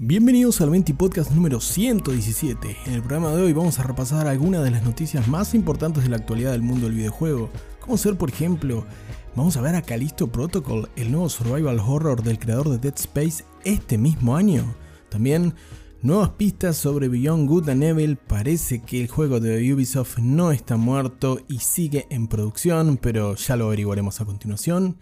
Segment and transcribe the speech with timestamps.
[0.00, 2.76] Bienvenidos al 20 Podcast número 117.
[2.86, 6.08] En el programa de hoy vamos a repasar algunas de las noticias más importantes de
[6.08, 7.50] la actualidad del mundo del videojuego,
[7.80, 8.86] como ser por ejemplo,
[9.34, 13.44] vamos a ver a Callisto Protocol, el nuevo survival horror del creador de Dead Space
[13.64, 14.72] este mismo año.
[15.08, 15.54] También
[16.00, 20.76] nuevas pistas sobre Beyond Good and Evil, parece que el juego de Ubisoft no está
[20.76, 24.96] muerto y sigue en producción, pero ya lo averiguaremos a continuación.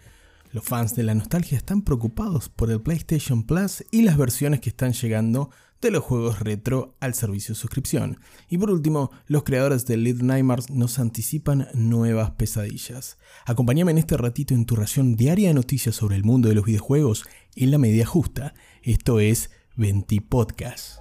[0.51, 4.69] Los fans de la nostalgia están preocupados por el PlayStation Plus y las versiones que
[4.69, 5.49] están llegando
[5.81, 8.19] de los juegos retro al servicio de suscripción.
[8.49, 13.17] Y por último, los creadores de Little Nightmares nos anticipan nuevas pesadillas.
[13.45, 16.65] Acompáñame en este ratito en tu ración diaria de noticias sobre el mundo de los
[16.65, 17.25] videojuegos
[17.55, 18.53] en la media justa.
[18.81, 20.99] Esto es 20 Podcast.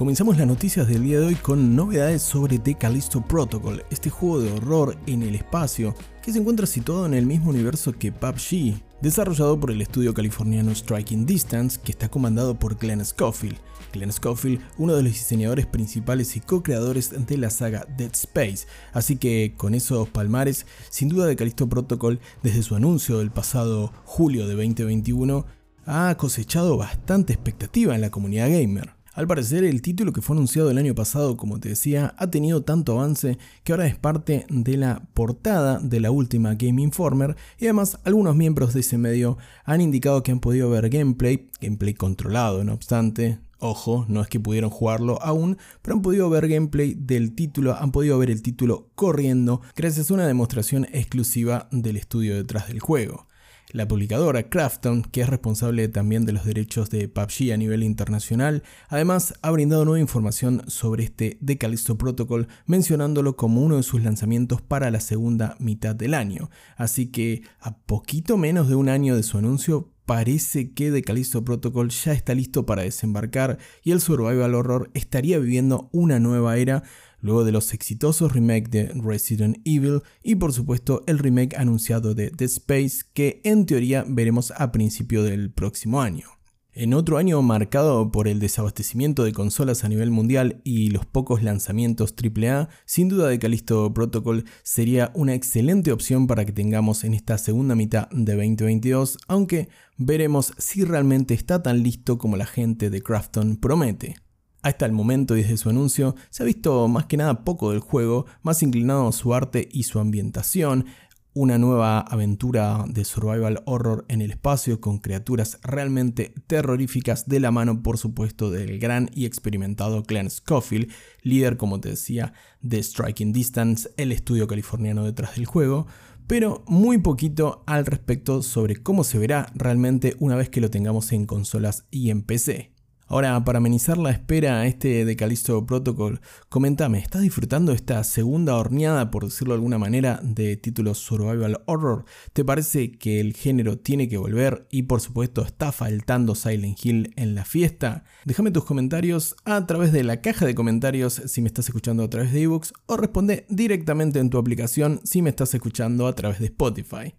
[0.00, 4.40] Comenzamos las noticias del día de hoy con novedades sobre The Callisto Protocol, este juego
[4.40, 8.80] de horror en el espacio que se encuentra situado en el mismo universo que PUBG,
[9.02, 13.58] desarrollado por el estudio californiano Striking Distance, que está comandado por Glenn Schofield.
[13.92, 18.66] Glenn Schofield, uno de los diseñadores principales y co-creadores de la saga Dead Space.
[18.94, 23.92] Así que con esos palmares, sin duda The Callisto Protocol, desde su anuncio del pasado
[24.06, 25.44] julio de 2021,
[25.84, 28.98] ha cosechado bastante expectativa en la comunidad gamer.
[29.12, 32.62] Al parecer, el título que fue anunciado el año pasado, como te decía, ha tenido
[32.62, 37.64] tanto avance que ahora es parte de la portada de la última Game Informer y
[37.64, 42.62] además algunos miembros de ese medio han indicado que han podido ver gameplay, gameplay controlado
[42.62, 47.34] no obstante, Ojo, no es que pudieron jugarlo aún, pero han podido ver gameplay del
[47.34, 52.68] título, han podido ver el título corriendo gracias a una demostración exclusiva del estudio detrás
[52.68, 53.26] del juego.
[53.72, 58.64] La publicadora Crafton, que es responsable también de los derechos de PUBG a nivel internacional,
[58.88, 64.02] además ha brindado nueva información sobre este The Callisto Protocol, mencionándolo como uno de sus
[64.02, 66.50] lanzamientos para la segunda mitad del año.
[66.76, 71.44] Así que a poquito menos de un año de su anuncio, parece que The Callisto
[71.44, 76.82] Protocol ya está listo para desembarcar y el survival horror estaría viviendo una nueva era
[77.20, 82.30] luego de los exitosos remakes de Resident Evil y por supuesto el remake anunciado de
[82.30, 86.40] Dead Space que en teoría veremos a principio del próximo año.
[86.72, 91.42] En otro año marcado por el desabastecimiento de consolas a nivel mundial y los pocos
[91.42, 97.14] lanzamientos AAA, sin duda de Callisto Protocol sería una excelente opción para que tengamos en
[97.14, 102.88] esta segunda mitad de 2022, aunque veremos si realmente está tan listo como la gente
[102.88, 104.14] de Crafton promete.
[104.62, 107.80] Hasta el momento y desde su anuncio se ha visto más que nada poco del
[107.80, 110.86] juego, más inclinado a su arte y su ambientación,
[111.32, 117.52] una nueva aventura de survival horror en el espacio con criaturas realmente terroríficas de la
[117.52, 120.90] mano por supuesto del gran y experimentado Glenn Schofield,
[121.22, 125.86] líder como te decía de Striking Distance, el estudio californiano detrás del juego,
[126.26, 131.12] pero muy poquito al respecto sobre cómo se verá realmente una vez que lo tengamos
[131.12, 132.79] en consolas y en PC.
[133.12, 138.54] Ahora, para amenizar la espera a este de Callisto Protocol, comentame, ¿estás disfrutando esta segunda
[138.54, 142.04] horneada, por decirlo de alguna manera, de títulos Survival Horror?
[142.32, 147.12] ¿Te parece que el género tiene que volver y por supuesto está faltando Silent Hill
[147.16, 148.04] en la fiesta?
[148.24, 152.10] Déjame tus comentarios a través de la caja de comentarios si me estás escuchando a
[152.10, 156.38] través de ebooks o responde directamente en tu aplicación si me estás escuchando a través
[156.38, 157.12] de Spotify.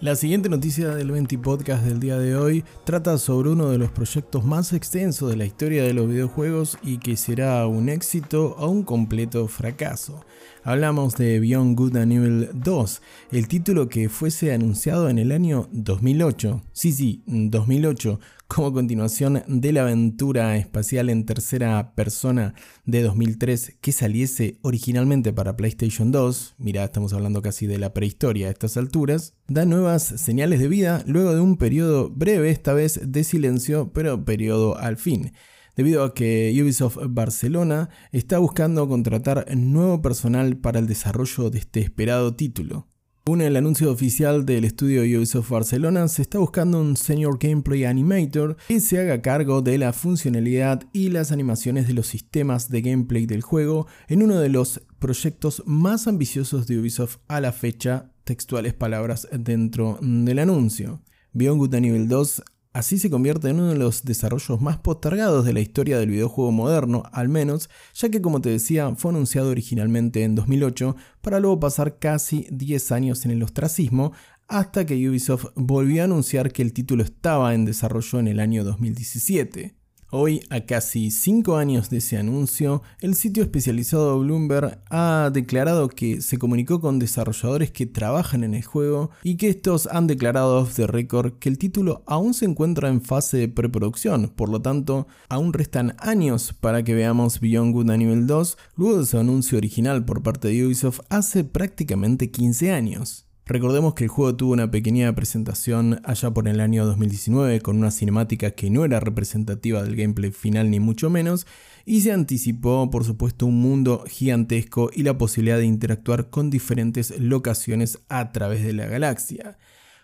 [0.00, 3.90] La siguiente noticia del 20 Podcast del día de hoy trata sobre uno de los
[3.90, 8.70] proyectos más extensos de la historia de los videojuegos y que será un éxito o
[8.70, 10.24] un completo fracaso.
[10.62, 15.70] Hablamos de Beyond Good and Evil 2, el título que fuese anunciado en el año
[15.72, 16.62] 2008.
[16.72, 22.52] Sí, sí, 2008, como continuación de la aventura espacial en tercera persona
[22.84, 28.48] de 2003 que saliese originalmente para PlayStation 2, mira, estamos hablando casi de la prehistoria
[28.48, 33.00] a estas alturas, da nuevas señales de vida luego de un periodo breve, esta vez
[33.02, 35.32] de silencio, pero periodo al fin
[35.80, 41.80] debido a que Ubisoft Barcelona está buscando contratar nuevo personal para el desarrollo de este
[41.80, 42.86] esperado título.
[43.24, 48.58] Según el anuncio oficial del estudio Ubisoft Barcelona, se está buscando un Senior Gameplay Animator
[48.68, 53.24] que se haga cargo de la funcionalidad y las animaciones de los sistemas de gameplay
[53.24, 58.74] del juego en uno de los proyectos más ambiciosos de Ubisoft a la fecha, textuales
[58.74, 61.00] palabras dentro del anuncio.
[61.32, 62.42] Beyond Good and 2
[62.72, 66.52] Así se convierte en uno de los desarrollos más postergados de la historia del videojuego
[66.52, 71.58] moderno, al menos, ya que como te decía fue anunciado originalmente en 2008 para luego
[71.58, 74.12] pasar casi 10 años en el ostracismo
[74.46, 78.62] hasta que Ubisoft volvió a anunciar que el título estaba en desarrollo en el año
[78.62, 79.79] 2017.
[80.12, 86.20] Hoy, a casi 5 años de ese anuncio, el sitio especializado Bloomberg ha declarado que
[86.20, 90.74] se comunicó con desarrolladores que trabajan en el juego y que estos han declarado off
[90.74, 95.06] the record que el título aún se encuentra en fase de preproducción, por lo tanto,
[95.28, 99.58] aún restan años para que veamos Beyond Good a nivel 2 luego de su anuncio
[99.58, 103.29] original por parte de Ubisoft hace prácticamente 15 años.
[103.50, 107.90] Recordemos que el juego tuvo una pequeña presentación allá por el año 2019 con una
[107.90, 111.48] cinemática que no era representativa del gameplay final ni mucho menos
[111.84, 117.18] y se anticipó por supuesto un mundo gigantesco y la posibilidad de interactuar con diferentes
[117.18, 119.58] locaciones a través de la galaxia.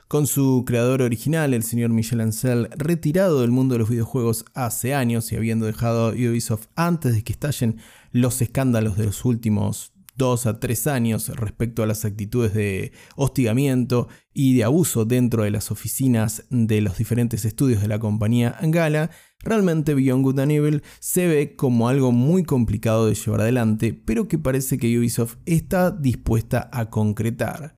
[0.09, 4.93] Con su creador original, el señor Michel Ancel, retirado del mundo de los videojuegos hace
[4.93, 7.77] años y habiendo dejado Ubisoft antes de que estallen
[8.11, 14.09] los escándalos de los últimos dos a tres años respecto a las actitudes de hostigamiento
[14.33, 19.11] y de abuso dentro de las oficinas de los diferentes estudios de la compañía Gala,
[19.41, 24.29] realmente Beyond Good and Evil se ve como algo muy complicado de llevar adelante, pero
[24.29, 27.77] que parece que Ubisoft está dispuesta a concretar.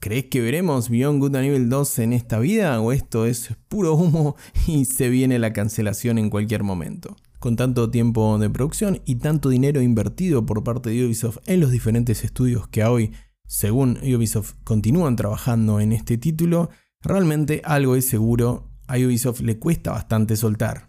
[0.00, 3.94] ¿Crees que veremos Beyond Good and Evil 2 en esta vida o esto es puro
[3.94, 4.36] humo
[4.66, 7.16] y se viene la cancelación en cualquier momento?
[7.44, 11.70] Con tanto tiempo de producción y tanto dinero invertido por parte de Ubisoft en los
[11.70, 13.12] diferentes estudios que hoy,
[13.46, 16.70] según Ubisoft, continúan trabajando en este título,
[17.02, 20.88] realmente algo es seguro, a Ubisoft le cuesta bastante soltar.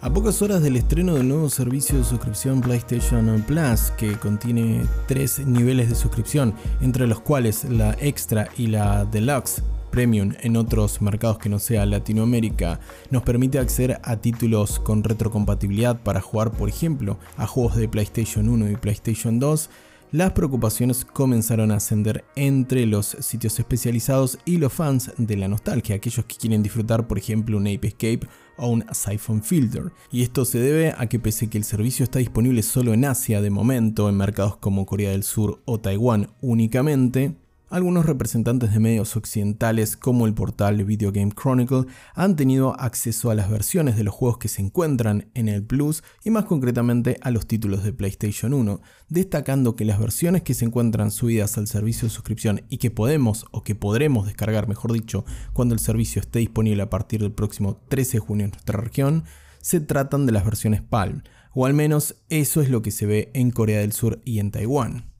[0.00, 5.44] A pocas horas del estreno del nuevo servicio de suscripción PlayStation Plus, que contiene tres
[5.44, 9.64] niveles de suscripción, entre los cuales la Extra y la Deluxe,
[9.96, 15.98] Premium en otros mercados que no sea Latinoamérica nos permite acceder a títulos con retrocompatibilidad
[16.02, 19.70] para jugar, por ejemplo, a juegos de PlayStation 1 y PlayStation 2,
[20.12, 25.96] las preocupaciones comenzaron a ascender entre los sitios especializados y los fans de la nostalgia,
[25.96, 28.28] aquellos que quieren disfrutar, por ejemplo, un Ape Escape
[28.58, 29.92] o un Siphon Filter.
[30.12, 33.40] Y esto se debe a que pese que el servicio está disponible solo en Asia
[33.40, 37.34] de momento, en mercados como Corea del Sur o Taiwán únicamente,
[37.68, 43.34] algunos representantes de medios occidentales como el portal Video Game Chronicle han tenido acceso a
[43.34, 47.30] las versiones de los juegos que se encuentran en el Plus y más concretamente a
[47.30, 52.06] los títulos de PlayStation 1, destacando que las versiones que se encuentran subidas al servicio
[52.06, 56.38] de suscripción y que podemos o que podremos descargar, mejor dicho, cuando el servicio esté
[56.38, 59.24] disponible a partir del próximo 13 de junio en nuestra región,
[59.60, 63.30] se tratan de las versiones PAL, o al menos eso es lo que se ve
[63.34, 65.15] en Corea del Sur y en Taiwán.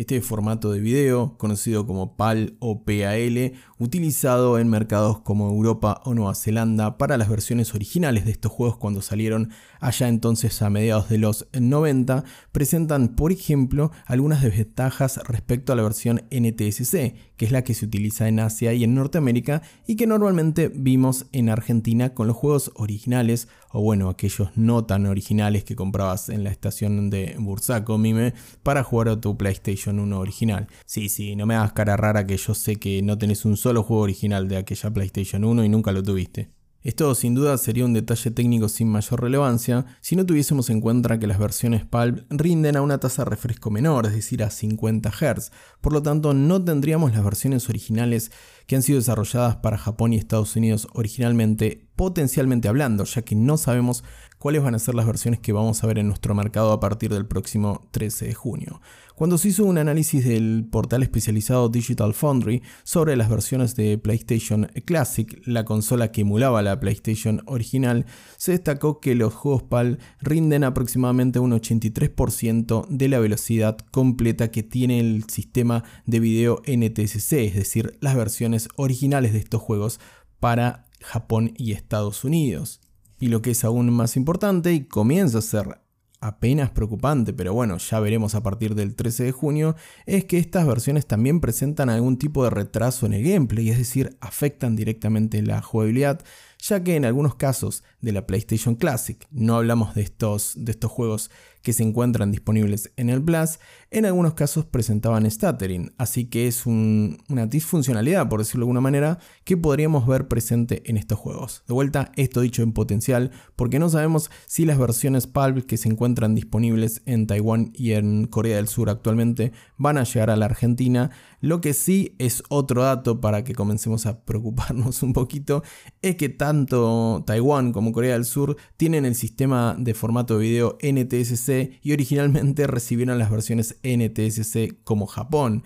[0.00, 6.14] Este formato de video, conocido como PAL o PAL, utilizado en mercados como Europa o
[6.14, 11.10] Nueva Zelanda para las versiones originales de estos juegos cuando salieron allá entonces a mediados
[11.10, 17.52] de los 90, presentan por ejemplo algunas desventajas respecto a la versión NTSC, que es
[17.52, 22.14] la que se utiliza en Asia y en Norteamérica y que normalmente vimos en Argentina
[22.14, 27.08] con los juegos originales o bueno, aquellos no tan originales que comprabas en la estación
[27.08, 30.68] de Bursaco Mime para jugar a tu PlayStation 1 original.
[30.86, 33.82] Sí, sí, no me hagas cara rara que yo sé que no tenés un solo
[33.82, 36.50] juego original de aquella PlayStation 1 y nunca lo tuviste.
[36.82, 41.18] Esto sin duda sería un detalle técnico sin mayor relevancia si no tuviésemos en cuenta
[41.18, 45.10] que las versiones PAL rinden a una tasa de refresco menor, es decir, a 50
[45.10, 45.52] Hz,
[45.82, 48.32] por lo tanto no tendríamos las versiones originales
[48.66, 53.58] que han sido desarrolladas para Japón y Estados Unidos originalmente, potencialmente hablando, ya que no
[53.58, 54.02] sabemos
[54.40, 57.12] cuáles van a ser las versiones que vamos a ver en nuestro mercado a partir
[57.12, 58.80] del próximo 13 de junio.
[59.14, 64.70] Cuando se hizo un análisis del portal especializado Digital Foundry sobre las versiones de PlayStation
[64.86, 68.06] Classic, la consola que emulaba la PlayStation original,
[68.38, 74.62] se destacó que los juegos PAL rinden aproximadamente un 83% de la velocidad completa que
[74.62, 80.00] tiene el sistema de video NTSC, es decir, las versiones originales de estos juegos
[80.38, 82.80] para Japón y Estados Unidos.
[83.20, 85.78] Y lo que es aún más importante y comienza a ser
[86.20, 90.66] apenas preocupante, pero bueno, ya veremos a partir del 13 de junio, es que estas
[90.66, 95.62] versiones también presentan algún tipo de retraso en el gameplay, es decir, afectan directamente la
[95.62, 96.20] jugabilidad,
[96.62, 100.90] ya que en algunos casos de la PlayStation Classic, no hablamos de estos, de estos
[100.90, 101.30] juegos
[101.62, 103.58] que se encuentran disponibles en el Plus,
[103.90, 109.18] en algunos casos presentaban stuttering, así que es una disfuncionalidad, por decirlo de alguna manera,
[109.44, 111.62] que podríamos ver presente en estos juegos.
[111.66, 115.88] De vuelta, esto dicho en potencial, porque no sabemos si las versiones PAL que se
[115.88, 120.46] encuentran disponibles en Taiwán y en Corea del Sur actualmente van a llegar a la
[120.46, 121.10] Argentina.
[121.40, 125.62] Lo que sí es otro dato para que comencemos a preocuparnos un poquito,
[126.00, 130.78] es que tanto Taiwán como Corea del Sur tienen el sistema de formato de video
[130.82, 135.62] NTSC y originalmente recibieron las versiones NTSC como Japón.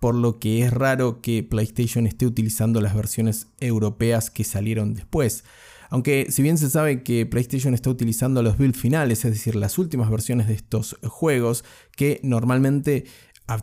[0.00, 5.44] por lo que es raro que PlayStation esté utilizando las versiones europeas que salieron después.
[5.90, 9.78] Aunque si bien se sabe que PlayStation está utilizando los builds finales, es decir, las
[9.78, 11.62] últimas versiones de estos juegos,
[11.94, 13.04] que normalmente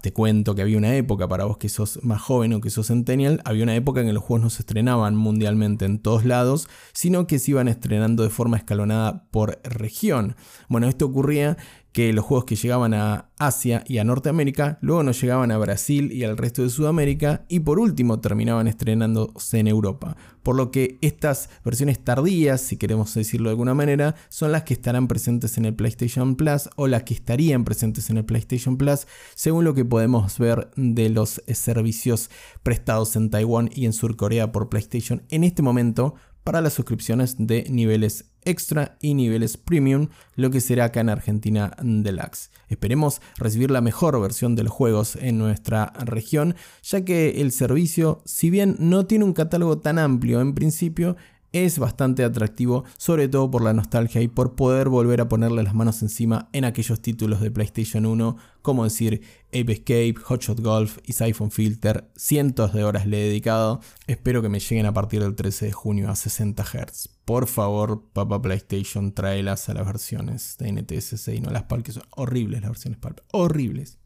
[0.02, 2.88] te cuento que había una época, para vos que sos más joven o que sos
[2.88, 6.68] centennial, había una época en que los juegos no se estrenaban mundialmente en todos lados,
[6.94, 10.36] sino que se iban estrenando de forma escalonada por región.
[10.68, 11.58] Bueno, esto ocurría
[11.92, 16.12] que los juegos que llegaban a Asia y a Norteamérica luego no llegaban a Brasil
[16.12, 20.16] y al resto de Sudamérica y por último terminaban estrenándose en Europa.
[20.44, 24.74] Por lo que estas versiones tardías, si queremos decirlo de alguna manera, son las que
[24.74, 29.08] estarán presentes en el PlayStation Plus o las que estarían presentes en el PlayStation Plus
[29.36, 32.30] según lo que podemos ver de los servicios
[32.62, 37.66] prestados en Taiwán y en Surcorea por PlayStation en este momento para las suscripciones de
[37.70, 42.50] niveles extra y niveles premium, lo que será acá en Argentina Deluxe.
[42.68, 48.22] Esperemos recibir la mejor versión de los juegos en nuestra región, ya que el servicio,
[48.26, 51.18] si bien no tiene un catálogo tan amplio en principio,
[51.52, 55.74] es bastante atractivo, sobre todo por la nostalgia y por poder volver a ponerle las
[55.74, 61.14] manos encima en aquellos títulos de PlayStation 1, como decir Ape Escape, Hotshot Golf y
[61.14, 62.10] Siphon Filter.
[62.16, 63.82] Cientos de horas le he dedicado.
[64.08, 67.10] Espero que me lleguen a partir del 13 de junio a 60 Hz.
[67.26, 71.92] Por favor, papá PlayStation, tráelas a las versiones de NTSC y no las PAL, que
[71.92, 73.16] son horribles las versiones PAL.
[73.32, 73.98] Horribles.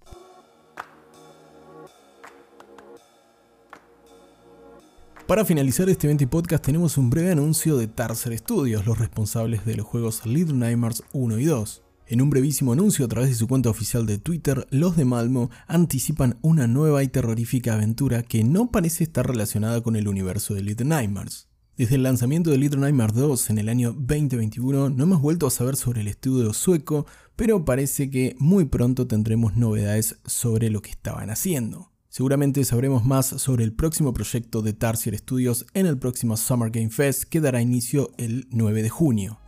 [5.28, 9.64] Para finalizar este evento y podcast tenemos un breve anuncio de Tarser Studios, los responsables
[9.64, 11.82] de los juegos Little Nightmares 1 y 2.
[12.08, 15.50] En un brevísimo anuncio a través de su cuenta oficial de Twitter, los de Malmo
[15.66, 20.64] anticipan una nueva y terrorífica aventura que no parece estar relacionada con el universo de
[20.64, 21.48] Little Nightmares.
[21.78, 25.52] Desde el lanzamiento de Little Nightmares 2 en el año 2021 no hemos vuelto a
[25.52, 27.06] saber sobre el estudio sueco,
[27.38, 31.93] pero parece que muy pronto tendremos novedades sobre lo que estaban haciendo.
[32.14, 36.92] Seguramente sabremos más sobre el próximo proyecto de Tarsier Studios en el próximo Summer Game
[36.92, 39.40] Fest que dará inicio el 9 de junio.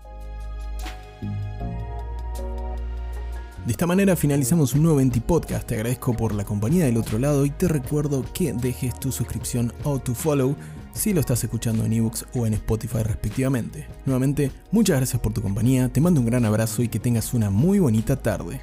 [3.68, 5.68] De esta manera finalizamos un nuevo 20 Podcast.
[5.68, 9.72] Te agradezco por la compañía del otro lado y te recuerdo que dejes tu suscripción
[9.84, 10.56] o tu follow
[10.92, 13.88] si lo estás escuchando en ebooks o en Spotify respectivamente.
[14.08, 17.52] Nuevamente, muchas gracias por tu compañía, te mando un gran abrazo y que tengas una
[17.52, 18.60] muy bonita tarde.